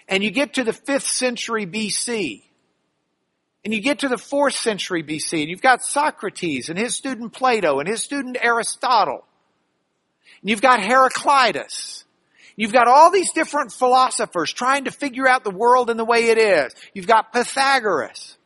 [0.07, 2.43] And you get to the 5th century BC.
[3.63, 7.31] And you get to the fourth century BC and you've got Socrates and his student
[7.31, 9.23] Plato and his student Aristotle.
[10.41, 12.03] And you've got Heraclitus.
[12.55, 16.27] You've got all these different philosophers trying to figure out the world and the way
[16.27, 16.73] it is.
[16.93, 18.37] You've got Pythagoras.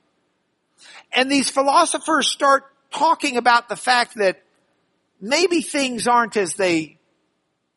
[1.11, 4.41] And these philosophers start talking about the fact that
[5.19, 6.99] maybe things aren't as they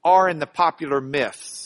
[0.04, 1.59] are in the popular myths.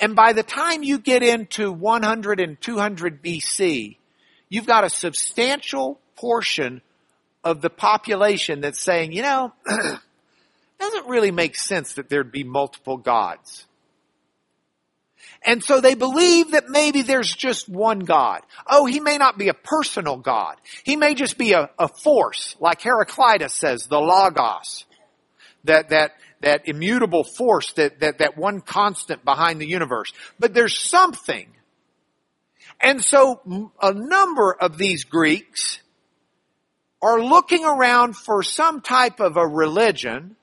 [0.00, 3.98] And by the time you get into 100 and 200 BC,
[4.48, 6.80] you've got a substantial portion
[7.44, 9.52] of the population that's saying, you know,
[10.78, 13.66] doesn't really make sense that there'd be multiple gods.
[15.42, 18.40] And so they believe that maybe there's just one God.
[18.66, 20.56] Oh, he may not be a personal God.
[20.84, 24.84] He may just be a, a force, like Heraclitus says, the Logos.
[25.64, 30.12] That, that, that immutable force, that, that, that one constant behind the universe.
[30.38, 31.46] But there's something.
[32.80, 35.80] And so a number of these Greeks
[37.02, 40.36] are looking around for some type of a religion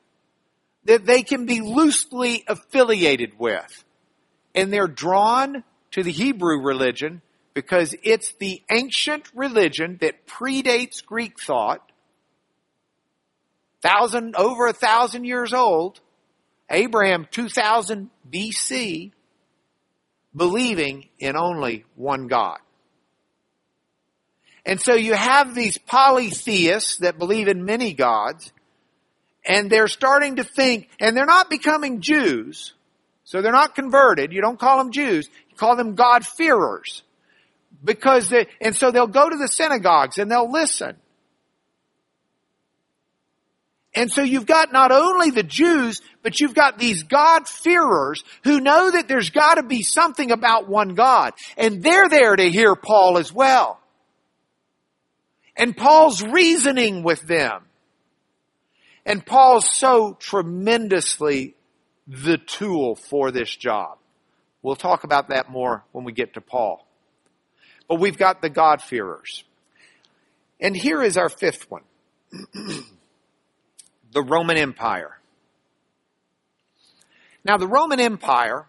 [0.85, 3.83] that they can be loosely affiliated with.
[4.55, 7.21] And they're drawn to the Hebrew religion
[7.53, 11.91] because it's the ancient religion that predates Greek thought
[13.81, 15.99] thousand, over a thousand years old,
[16.69, 19.11] Abraham 2000 BC,
[20.35, 22.59] believing in only one God.
[24.65, 28.51] And so you have these polytheists that believe in many gods,
[29.45, 32.73] and they're starting to think, and they're not becoming Jews,
[33.23, 34.33] so they're not converted.
[34.33, 37.03] You don't call them Jews, you call them God-fearers.
[37.83, 40.97] Because they, and so they'll go to the synagogues and they'll listen.
[43.97, 48.91] And so you've got not only the Jews, but you've got these God-fearers who know
[48.91, 51.33] that there's gotta be something about one God.
[51.57, 53.79] And they're there to hear Paul as well.
[55.55, 57.65] And Paul's reasoning with them.
[59.03, 61.55] And Paul's so tremendously
[62.05, 63.97] the tool for this job.
[64.61, 66.87] We'll talk about that more when we get to Paul.
[67.87, 69.43] But we've got the God-fearers.
[70.59, 71.81] And here is our fifth one.
[74.17, 75.15] the Roman Empire.
[77.45, 78.65] Now the Roman Empire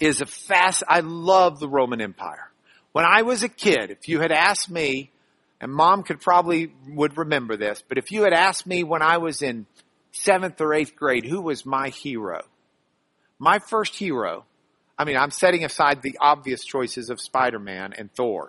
[0.00, 2.50] is a fast, I love the Roman Empire.
[2.92, 5.10] When I was a kid, if you had asked me,
[5.60, 9.18] and mom could probably would remember this, but if you had asked me when I
[9.18, 9.66] was in
[10.12, 12.40] seventh or eighth grade, who was my hero?
[13.38, 14.46] My first hero,
[14.98, 18.48] I mean, I'm setting aside the obvious choices of Spider-Man and Thor.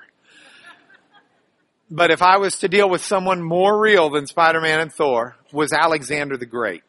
[1.89, 5.71] But if I was to deal with someone more real than Spider-Man and Thor, was
[5.71, 6.83] Alexander the Great.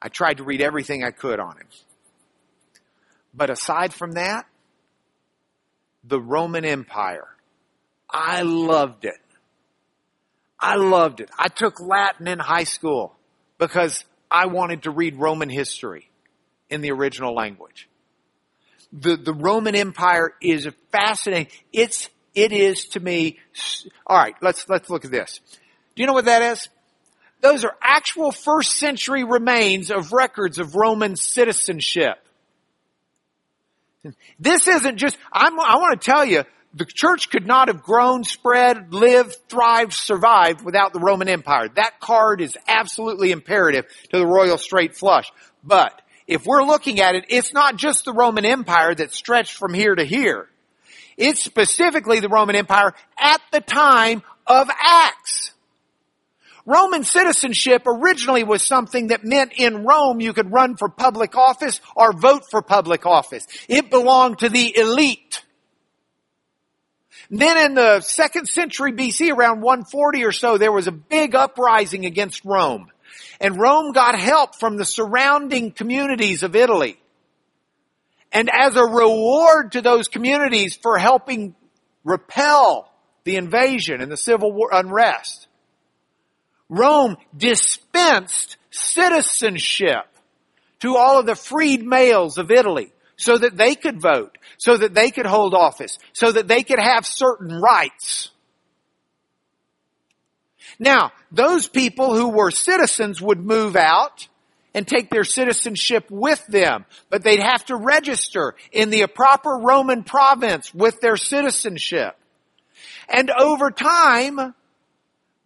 [0.00, 1.66] I tried to read everything I could on him.
[3.34, 4.46] But aside from that,
[6.04, 7.28] the Roman Empire.
[8.08, 9.20] I loved it.
[10.58, 11.30] I loved it.
[11.38, 13.14] I took Latin in high school
[13.58, 16.10] because I wanted to read Roman history
[16.70, 17.88] in the original language.
[18.92, 21.52] The, the Roman Empire is fascinating.
[21.72, 22.08] It's,
[22.38, 23.38] it is to me,
[24.08, 25.40] alright, let's, let's look at this.
[25.94, 26.68] Do you know what that is?
[27.40, 32.16] Those are actual first century remains of records of Roman citizenship.
[34.38, 38.24] This isn't just, I'm, I want to tell you, the church could not have grown,
[38.24, 41.68] spread, lived, thrived, survived without the Roman Empire.
[41.74, 45.30] That card is absolutely imperative to the royal straight flush.
[45.64, 49.74] But if we're looking at it, it's not just the Roman Empire that stretched from
[49.74, 50.48] here to here.
[51.18, 55.52] It's specifically the Roman Empire at the time of Acts.
[56.64, 61.80] Roman citizenship originally was something that meant in Rome you could run for public office
[61.96, 63.46] or vote for public office.
[63.68, 65.42] It belonged to the elite.
[67.30, 72.06] Then in the second century BC, around 140 or so, there was a big uprising
[72.06, 72.90] against Rome.
[73.40, 76.98] And Rome got help from the surrounding communities of Italy.
[78.32, 81.54] And as a reward to those communities for helping
[82.04, 82.92] repel
[83.24, 85.48] the invasion and the civil war unrest,
[86.68, 90.04] Rome dispensed citizenship
[90.80, 94.94] to all of the freed males of Italy so that they could vote, so that
[94.94, 98.30] they could hold office, so that they could have certain rights.
[100.78, 104.28] Now, those people who were citizens would move out
[104.74, 110.04] and take their citizenship with them, but they'd have to register in the proper Roman
[110.04, 112.16] province with their citizenship.
[113.08, 114.54] And over time,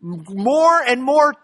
[0.01, 1.35] more and more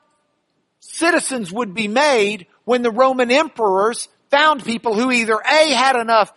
[0.81, 6.33] citizens would be made when the Roman emperors found people who either A, had enough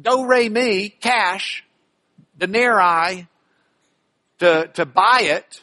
[0.00, 1.64] do re mi, cash,
[2.38, 3.28] denarii,
[4.38, 5.62] to, to buy it,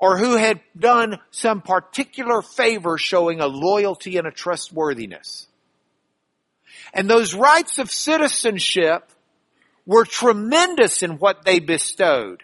[0.00, 5.46] or who had done some particular favor showing a loyalty and a trustworthiness.
[6.94, 9.10] And those rights of citizenship
[9.84, 12.42] were tremendous in what they bestowed.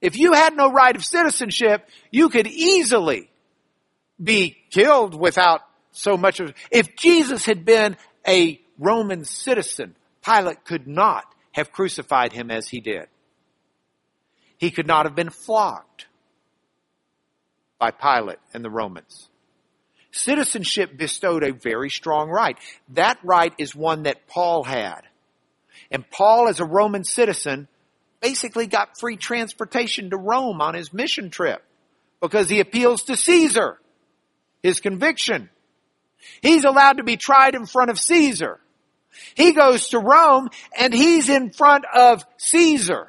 [0.00, 3.30] If you had no right of citizenship, you could easily
[4.22, 5.62] be killed without
[5.92, 12.32] so much of, if Jesus had been a Roman citizen, Pilate could not have crucified
[12.32, 13.06] him as he did.
[14.58, 16.06] He could not have been flogged
[17.78, 19.28] by Pilate and the Romans.
[20.10, 22.58] Citizenship bestowed a very strong right.
[22.90, 25.02] That right is one that Paul had.
[25.90, 27.68] And Paul, as a Roman citizen,
[28.20, 31.62] basically got free transportation to Rome on his mission trip
[32.20, 33.78] because he appeals to Caesar,
[34.62, 35.50] his conviction.
[36.42, 38.58] He's allowed to be tried in front of Caesar.
[39.34, 43.08] He goes to Rome and he's in front of Caesar.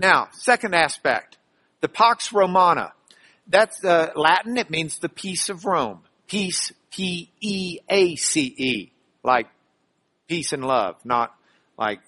[0.00, 1.36] Now, second aspect,
[1.82, 2.94] the Pax Romana.
[3.46, 4.56] That's uh, Latin.
[4.56, 6.00] It means the peace of Rome.
[6.26, 8.92] Peace, P-E-A-C-E,
[9.22, 9.48] like
[10.26, 11.34] peace and love, not
[11.76, 12.00] like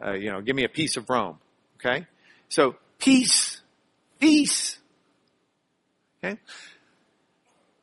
[0.00, 1.38] uh, you know, give me a piece of Rome.
[1.80, 2.06] Okay?
[2.48, 3.60] So, peace.
[4.20, 4.78] Peace.
[6.22, 6.38] Okay?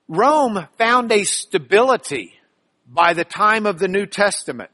[0.08, 2.34] Rome found a stability
[2.88, 4.72] by the time of the New Testament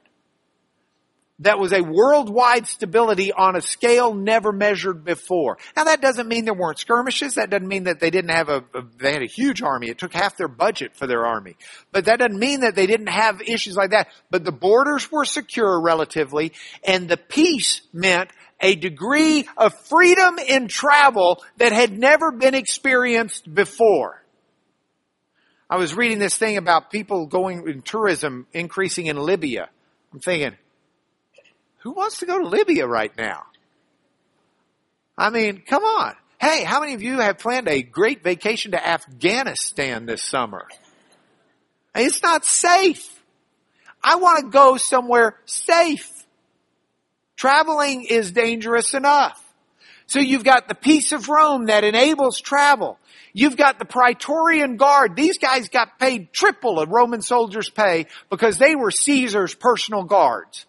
[1.40, 5.58] that was a worldwide stability on a scale never measured before.
[5.76, 7.36] Now that doesn't mean there weren't skirmishes.
[7.36, 9.88] That doesn't mean that they didn't have a, a, they had a huge army.
[9.90, 11.56] It took half their budget for their army.
[11.92, 14.10] But that doesn't mean that they didn't have issues like that.
[14.30, 16.54] But the borders were secure relatively
[16.84, 18.30] and the peace meant
[18.62, 24.24] a degree of freedom in travel that had never been experienced before.
[25.70, 29.70] I was reading this thing about people going in tourism increasing in Libya.
[30.14, 30.56] I'm thinking,
[31.84, 33.44] who wants to go to Libya right now?
[35.18, 36.16] I mean, come on.
[36.40, 40.66] Hey, how many of you have planned a great vacation to Afghanistan this summer?
[41.94, 43.22] It's not safe.
[44.02, 46.26] I want to go somewhere safe.
[47.36, 49.40] Traveling is dangerous enough.
[50.06, 52.98] So you've got the peace of Rome that enables travel.
[53.34, 55.16] You've got the Praetorian Guard.
[55.16, 60.66] These guys got paid triple a Roman soldier's pay because they were Caesar's personal guards.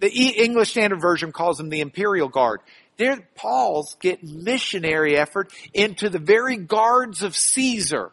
[0.00, 2.60] The English Standard Version calls them the Imperial Guard.
[2.96, 8.12] They're Paul's get missionary effort into the very guards of Caesar.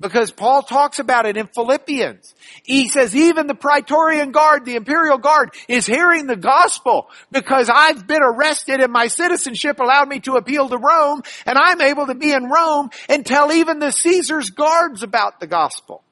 [0.00, 2.34] Because Paul talks about it in Philippians.
[2.64, 8.06] He says even the Praetorian Guard, the Imperial Guard, is hearing the gospel because I've
[8.06, 12.14] been arrested and my citizenship allowed me to appeal to Rome and I'm able to
[12.14, 16.02] be in Rome and tell even the Caesar's guards about the gospel.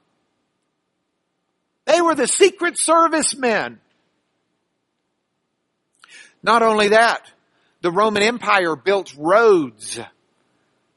[1.89, 3.79] They were the secret service men.
[6.43, 7.31] Not only that,
[7.81, 9.99] the Roman Empire built roads.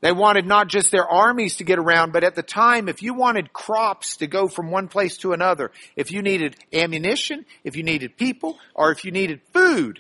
[0.03, 3.15] They wanted not just their armies to get around, but at the time, if you
[3.15, 7.85] wanted crops to go from one place to another, if you needed ammunition, if you
[7.85, 9.99] needed people, or if you needed food,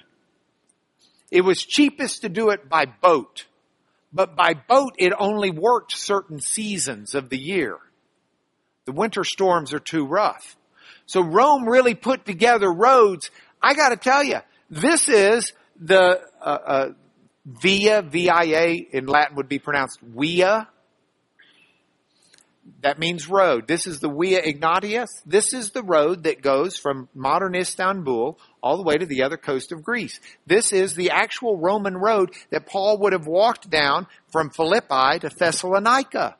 [1.30, 3.46] it was cheapest to do it by boat.
[4.12, 7.78] But by boat, it only worked certain seasons of the year.
[8.84, 10.54] The winter storms are too rough.
[11.12, 13.30] So Rome really put together roads.
[13.60, 14.38] I gotta tell you,
[14.70, 16.88] this is the uh, uh,
[17.44, 20.68] via, V-I-A in Latin would be pronounced via.
[22.80, 23.68] That means road.
[23.68, 25.10] This is the Via Ignatius.
[25.26, 29.36] This is the road that goes from modern Istanbul all the way to the other
[29.36, 30.18] coast of Greece.
[30.46, 35.28] This is the actual Roman road that Paul would have walked down from Philippi to
[35.28, 36.36] Thessalonica.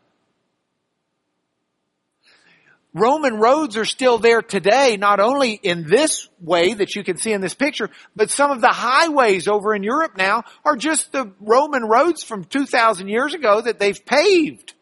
[2.94, 7.32] Roman roads are still there today, not only in this way that you can see
[7.32, 11.32] in this picture, but some of the highways over in Europe now are just the
[11.40, 14.74] Roman roads from 2,000 years ago that they've paved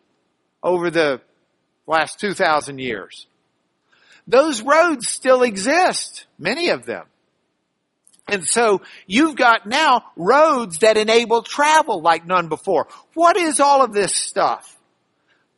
[0.63, 1.21] over the
[1.87, 3.27] last 2,000 years.
[4.27, 7.07] Those roads still exist, many of them.
[8.27, 12.87] And so you've got now roads that enable travel like none before.
[13.15, 14.79] What is all of this stuff?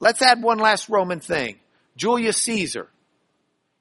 [0.01, 1.59] Let's add one last Roman thing.
[1.97, 2.89] Julius Caesar.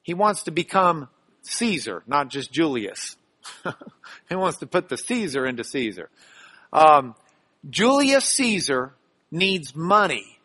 [0.03, 1.07] He wants to become
[1.43, 3.15] Caesar, not just Julius.
[4.29, 6.09] he wants to put the Caesar into Caesar.
[6.73, 7.15] Um,
[7.69, 8.93] Julius Caesar
[9.31, 10.39] needs money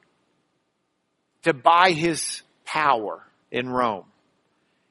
[1.43, 4.05] to buy his power in Rome.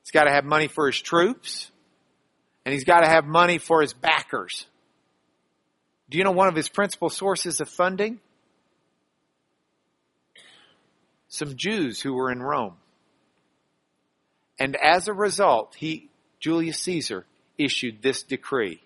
[0.03, 1.69] He's got to have money for his troops,
[2.65, 4.65] and he's got to have money for his backers.
[6.09, 8.19] Do you know one of his principal sources of funding?
[11.36, 12.76] Some Jews who were in Rome.
[14.60, 16.10] And as a result, he,
[16.40, 17.26] Julius Caesar,
[17.58, 18.82] issued this decree.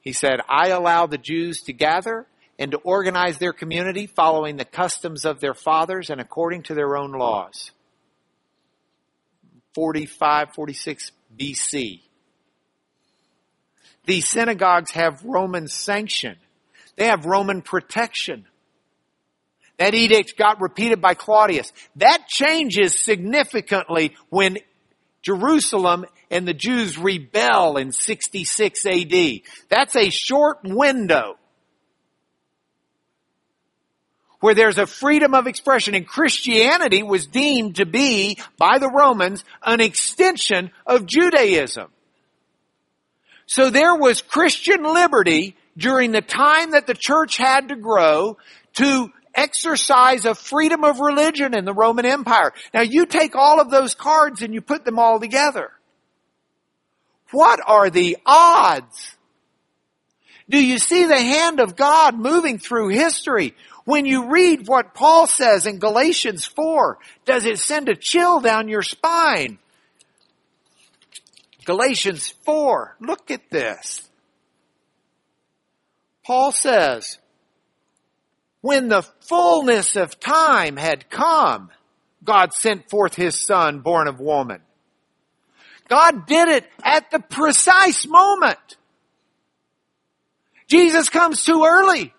[0.00, 2.26] He said, I allow the Jews to gather
[2.58, 6.96] and to organize their community following the customs of their fathers and according to their
[6.96, 7.70] own laws.
[9.74, 12.00] 45, 46 BC.
[14.04, 16.36] These synagogues have Roman sanction.
[16.96, 18.46] They have Roman protection.
[19.80, 21.72] That edict got repeated by Claudius.
[21.96, 24.58] That changes significantly when
[25.22, 29.40] Jerusalem and the Jews rebel in 66 AD.
[29.70, 31.38] That's a short window
[34.40, 39.44] where there's a freedom of expression and Christianity was deemed to be by the Romans
[39.64, 41.88] an extension of Judaism.
[43.46, 48.36] So there was Christian liberty during the time that the church had to grow
[48.74, 52.52] to exercise of freedom of religion in the Roman Empire.
[52.74, 55.70] Now you take all of those cards and you put them all together.
[57.30, 59.16] What are the odds?
[60.48, 63.54] Do you see the hand of God moving through history?
[63.84, 68.68] When you read what Paul says in Galatians 4, does it send a chill down
[68.68, 69.58] your spine?
[71.64, 74.08] Galatians 4, look at this.
[76.24, 77.18] Paul says,
[78.60, 81.70] when the fullness of time had come,
[82.22, 84.60] God sent forth his son born of woman.
[85.88, 88.58] God did it at the precise moment.
[90.68, 92.14] Jesus comes too early.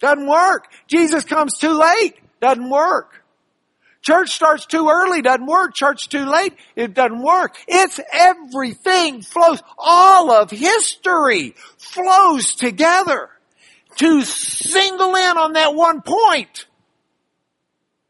[0.00, 0.66] Doesn't work.
[0.86, 2.14] Jesus comes too late.
[2.40, 3.24] Doesn't work.
[4.02, 5.22] Church starts too early.
[5.22, 5.74] Doesn't work.
[5.74, 6.54] Church too late.
[6.76, 7.56] It doesn't work.
[7.66, 9.62] It's everything flows.
[9.78, 13.30] All of history flows together
[13.96, 16.66] to single in on that one point.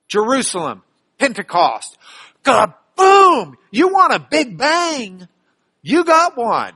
[0.08, 0.82] Jerusalem,
[1.18, 1.96] Pentecost,
[2.44, 3.54] kaboom!
[3.70, 5.28] You want a big bang?
[5.82, 6.74] You got one.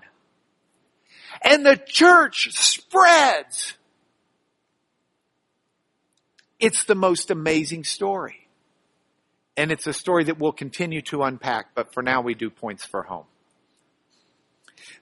[1.43, 3.75] And the church spreads.
[6.59, 8.49] It's the most amazing story.
[9.57, 12.85] And it's a story that we'll continue to unpack, but for now we do points
[12.85, 13.27] for home.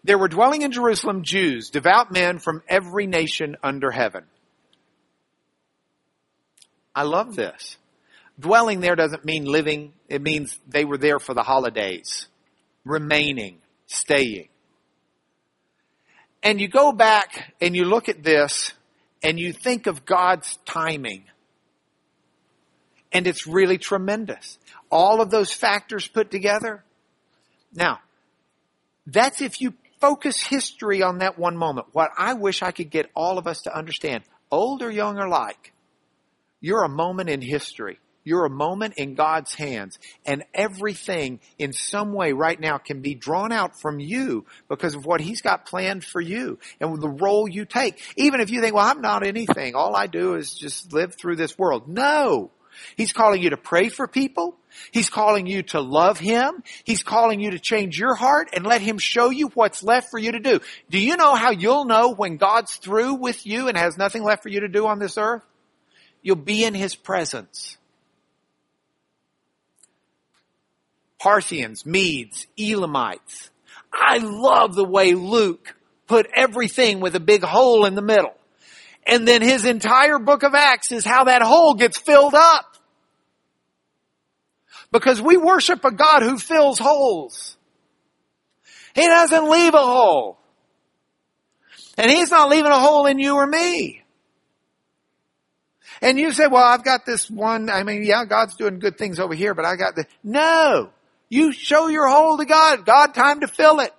[0.05, 4.25] There were dwelling in Jerusalem Jews, devout men from every nation under heaven.
[6.95, 7.77] I love this.
[8.39, 12.27] Dwelling there doesn't mean living, it means they were there for the holidays,
[12.85, 14.49] remaining, staying.
[16.43, 18.73] And you go back and you look at this
[19.23, 21.25] and you think of God's timing.
[23.11, 24.59] And it's really tremendous.
[24.91, 26.85] All of those factors put together.
[27.75, 28.01] Now,
[29.07, 31.89] that's if you focus history on that one moment.
[31.93, 35.29] What I wish I could get all of us to understand, old or young or
[35.29, 35.73] like,
[36.61, 37.99] you're a moment in history.
[38.27, 43.15] you're a moment in God's hands and everything in some way right now can be
[43.15, 47.49] drawn out from you because of what He's got planned for you and the role
[47.49, 48.03] you take.
[48.17, 49.77] Even if you think, well, I'm not anything.
[49.77, 51.89] All I do is just live through this world.
[51.89, 52.51] No.
[52.97, 54.57] He's calling you to pray for people.
[54.91, 56.63] He's calling you to love Him.
[56.85, 60.19] He's calling you to change your heart and let Him show you what's left for
[60.19, 60.61] you to do.
[60.91, 64.43] Do you know how you'll know when God's through with you and has nothing left
[64.43, 65.43] for you to do on this earth?
[66.23, 67.77] You'll be in His presence.
[71.19, 73.51] Parthians, Medes, Elamites.
[73.93, 75.75] I love the way Luke
[76.07, 78.35] put everything with a big hole in the middle.
[79.07, 82.76] And then his entire book of Acts is how that hole gets filled up.
[84.93, 87.57] Because we worship a God who fills holes.
[88.95, 90.39] He doesn't leave a hole.
[91.99, 94.03] And He's not leaving a hole in you or me.
[96.03, 99.19] And you say, well, I've got this one, I mean, yeah, God's doing good things
[99.19, 100.91] over here, but I got the, no!
[101.29, 102.85] You show your hole to God.
[102.85, 103.93] God, time to fill it.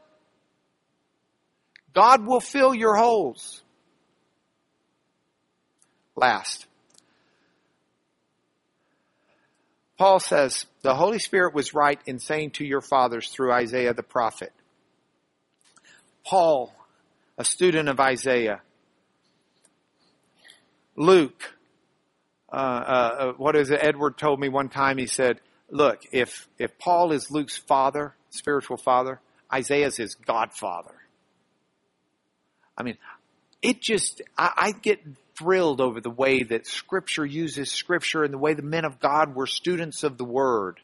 [1.93, 3.63] God will fill your holes.
[6.15, 6.66] Last.
[9.98, 14.04] Paul says, the Holy Spirit was right in saying to your fathers through Isaiah the
[14.04, 14.54] prophet.
[16.24, 16.74] Paul,
[17.38, 18.62] a student of Isaiah.
[20.95, 21.56] Luke,
[22.52, 23.80] uh, uh, uh, what is it?
[23.82, 25.39] Edward told me one time, he said,
[25.70, 29.20] look, if, if Paul is Luke's father, spiritual father,
[29.52, 30.93] Isaiah's his godfather.
[32.78, 32.98] I mean,
[33.62, 35.00] it just, I, I get
[35.38, 39.35] thrilled over the way that Scripture uses Scripture and the way the men of God
[39.35, 40.79] were students of the Word.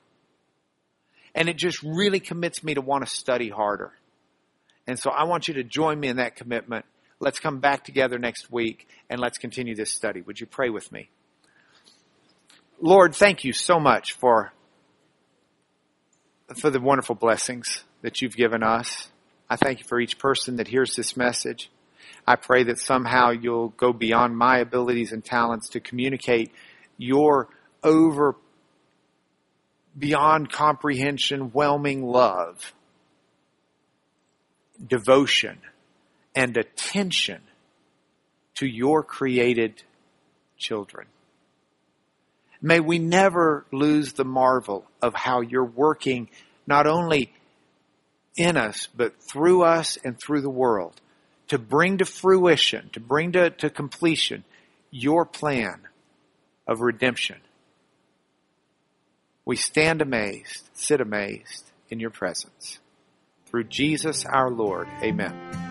[1.36, 3.92] And it just really commits me to want to study harder.
[4.86, 6.86] And so I want you to join me in that commitment.
[7.20, 10.22] Let's come back together next week and let's continue this study.
[10.22, 11.10] Would you pray with me?
[12.82, 14.52] Lord, thank you so much for,
[16.58, 19.10] for the wonderful blessings that you've given us.
[19.50, 21.72] I thank you for each person that hears this message.
[22.26, 26.52] I pray that somehow you'll go beyond my abilities and talents to communicate
[26.98, 27.50] your
[27.84, 28.36] over
[29.98, 32.74] beyond comprehension, whelming love,
[34.86, 35.60] devotion,
[36.34, 37.42] and attention
[38.56, 39.84] to your created
[40.58, 41.08] children.
[42.62, 46.30] May we never lose the marvel of how you're working
[46.66, 47.34] not only
[48.38, 51.02] in us, but through us and through the world
[51.54, 54.44] to bring to fruition, to bring to, to completion
[54.90, 55.82] your plan
[56.68, 57.38] of redemption.
[59.46, 62.80] We stand amazed, sit amazed in your presence.
[63.46, 64.88] Through Jesus our Lord.
[65.04, 65.63] Amen.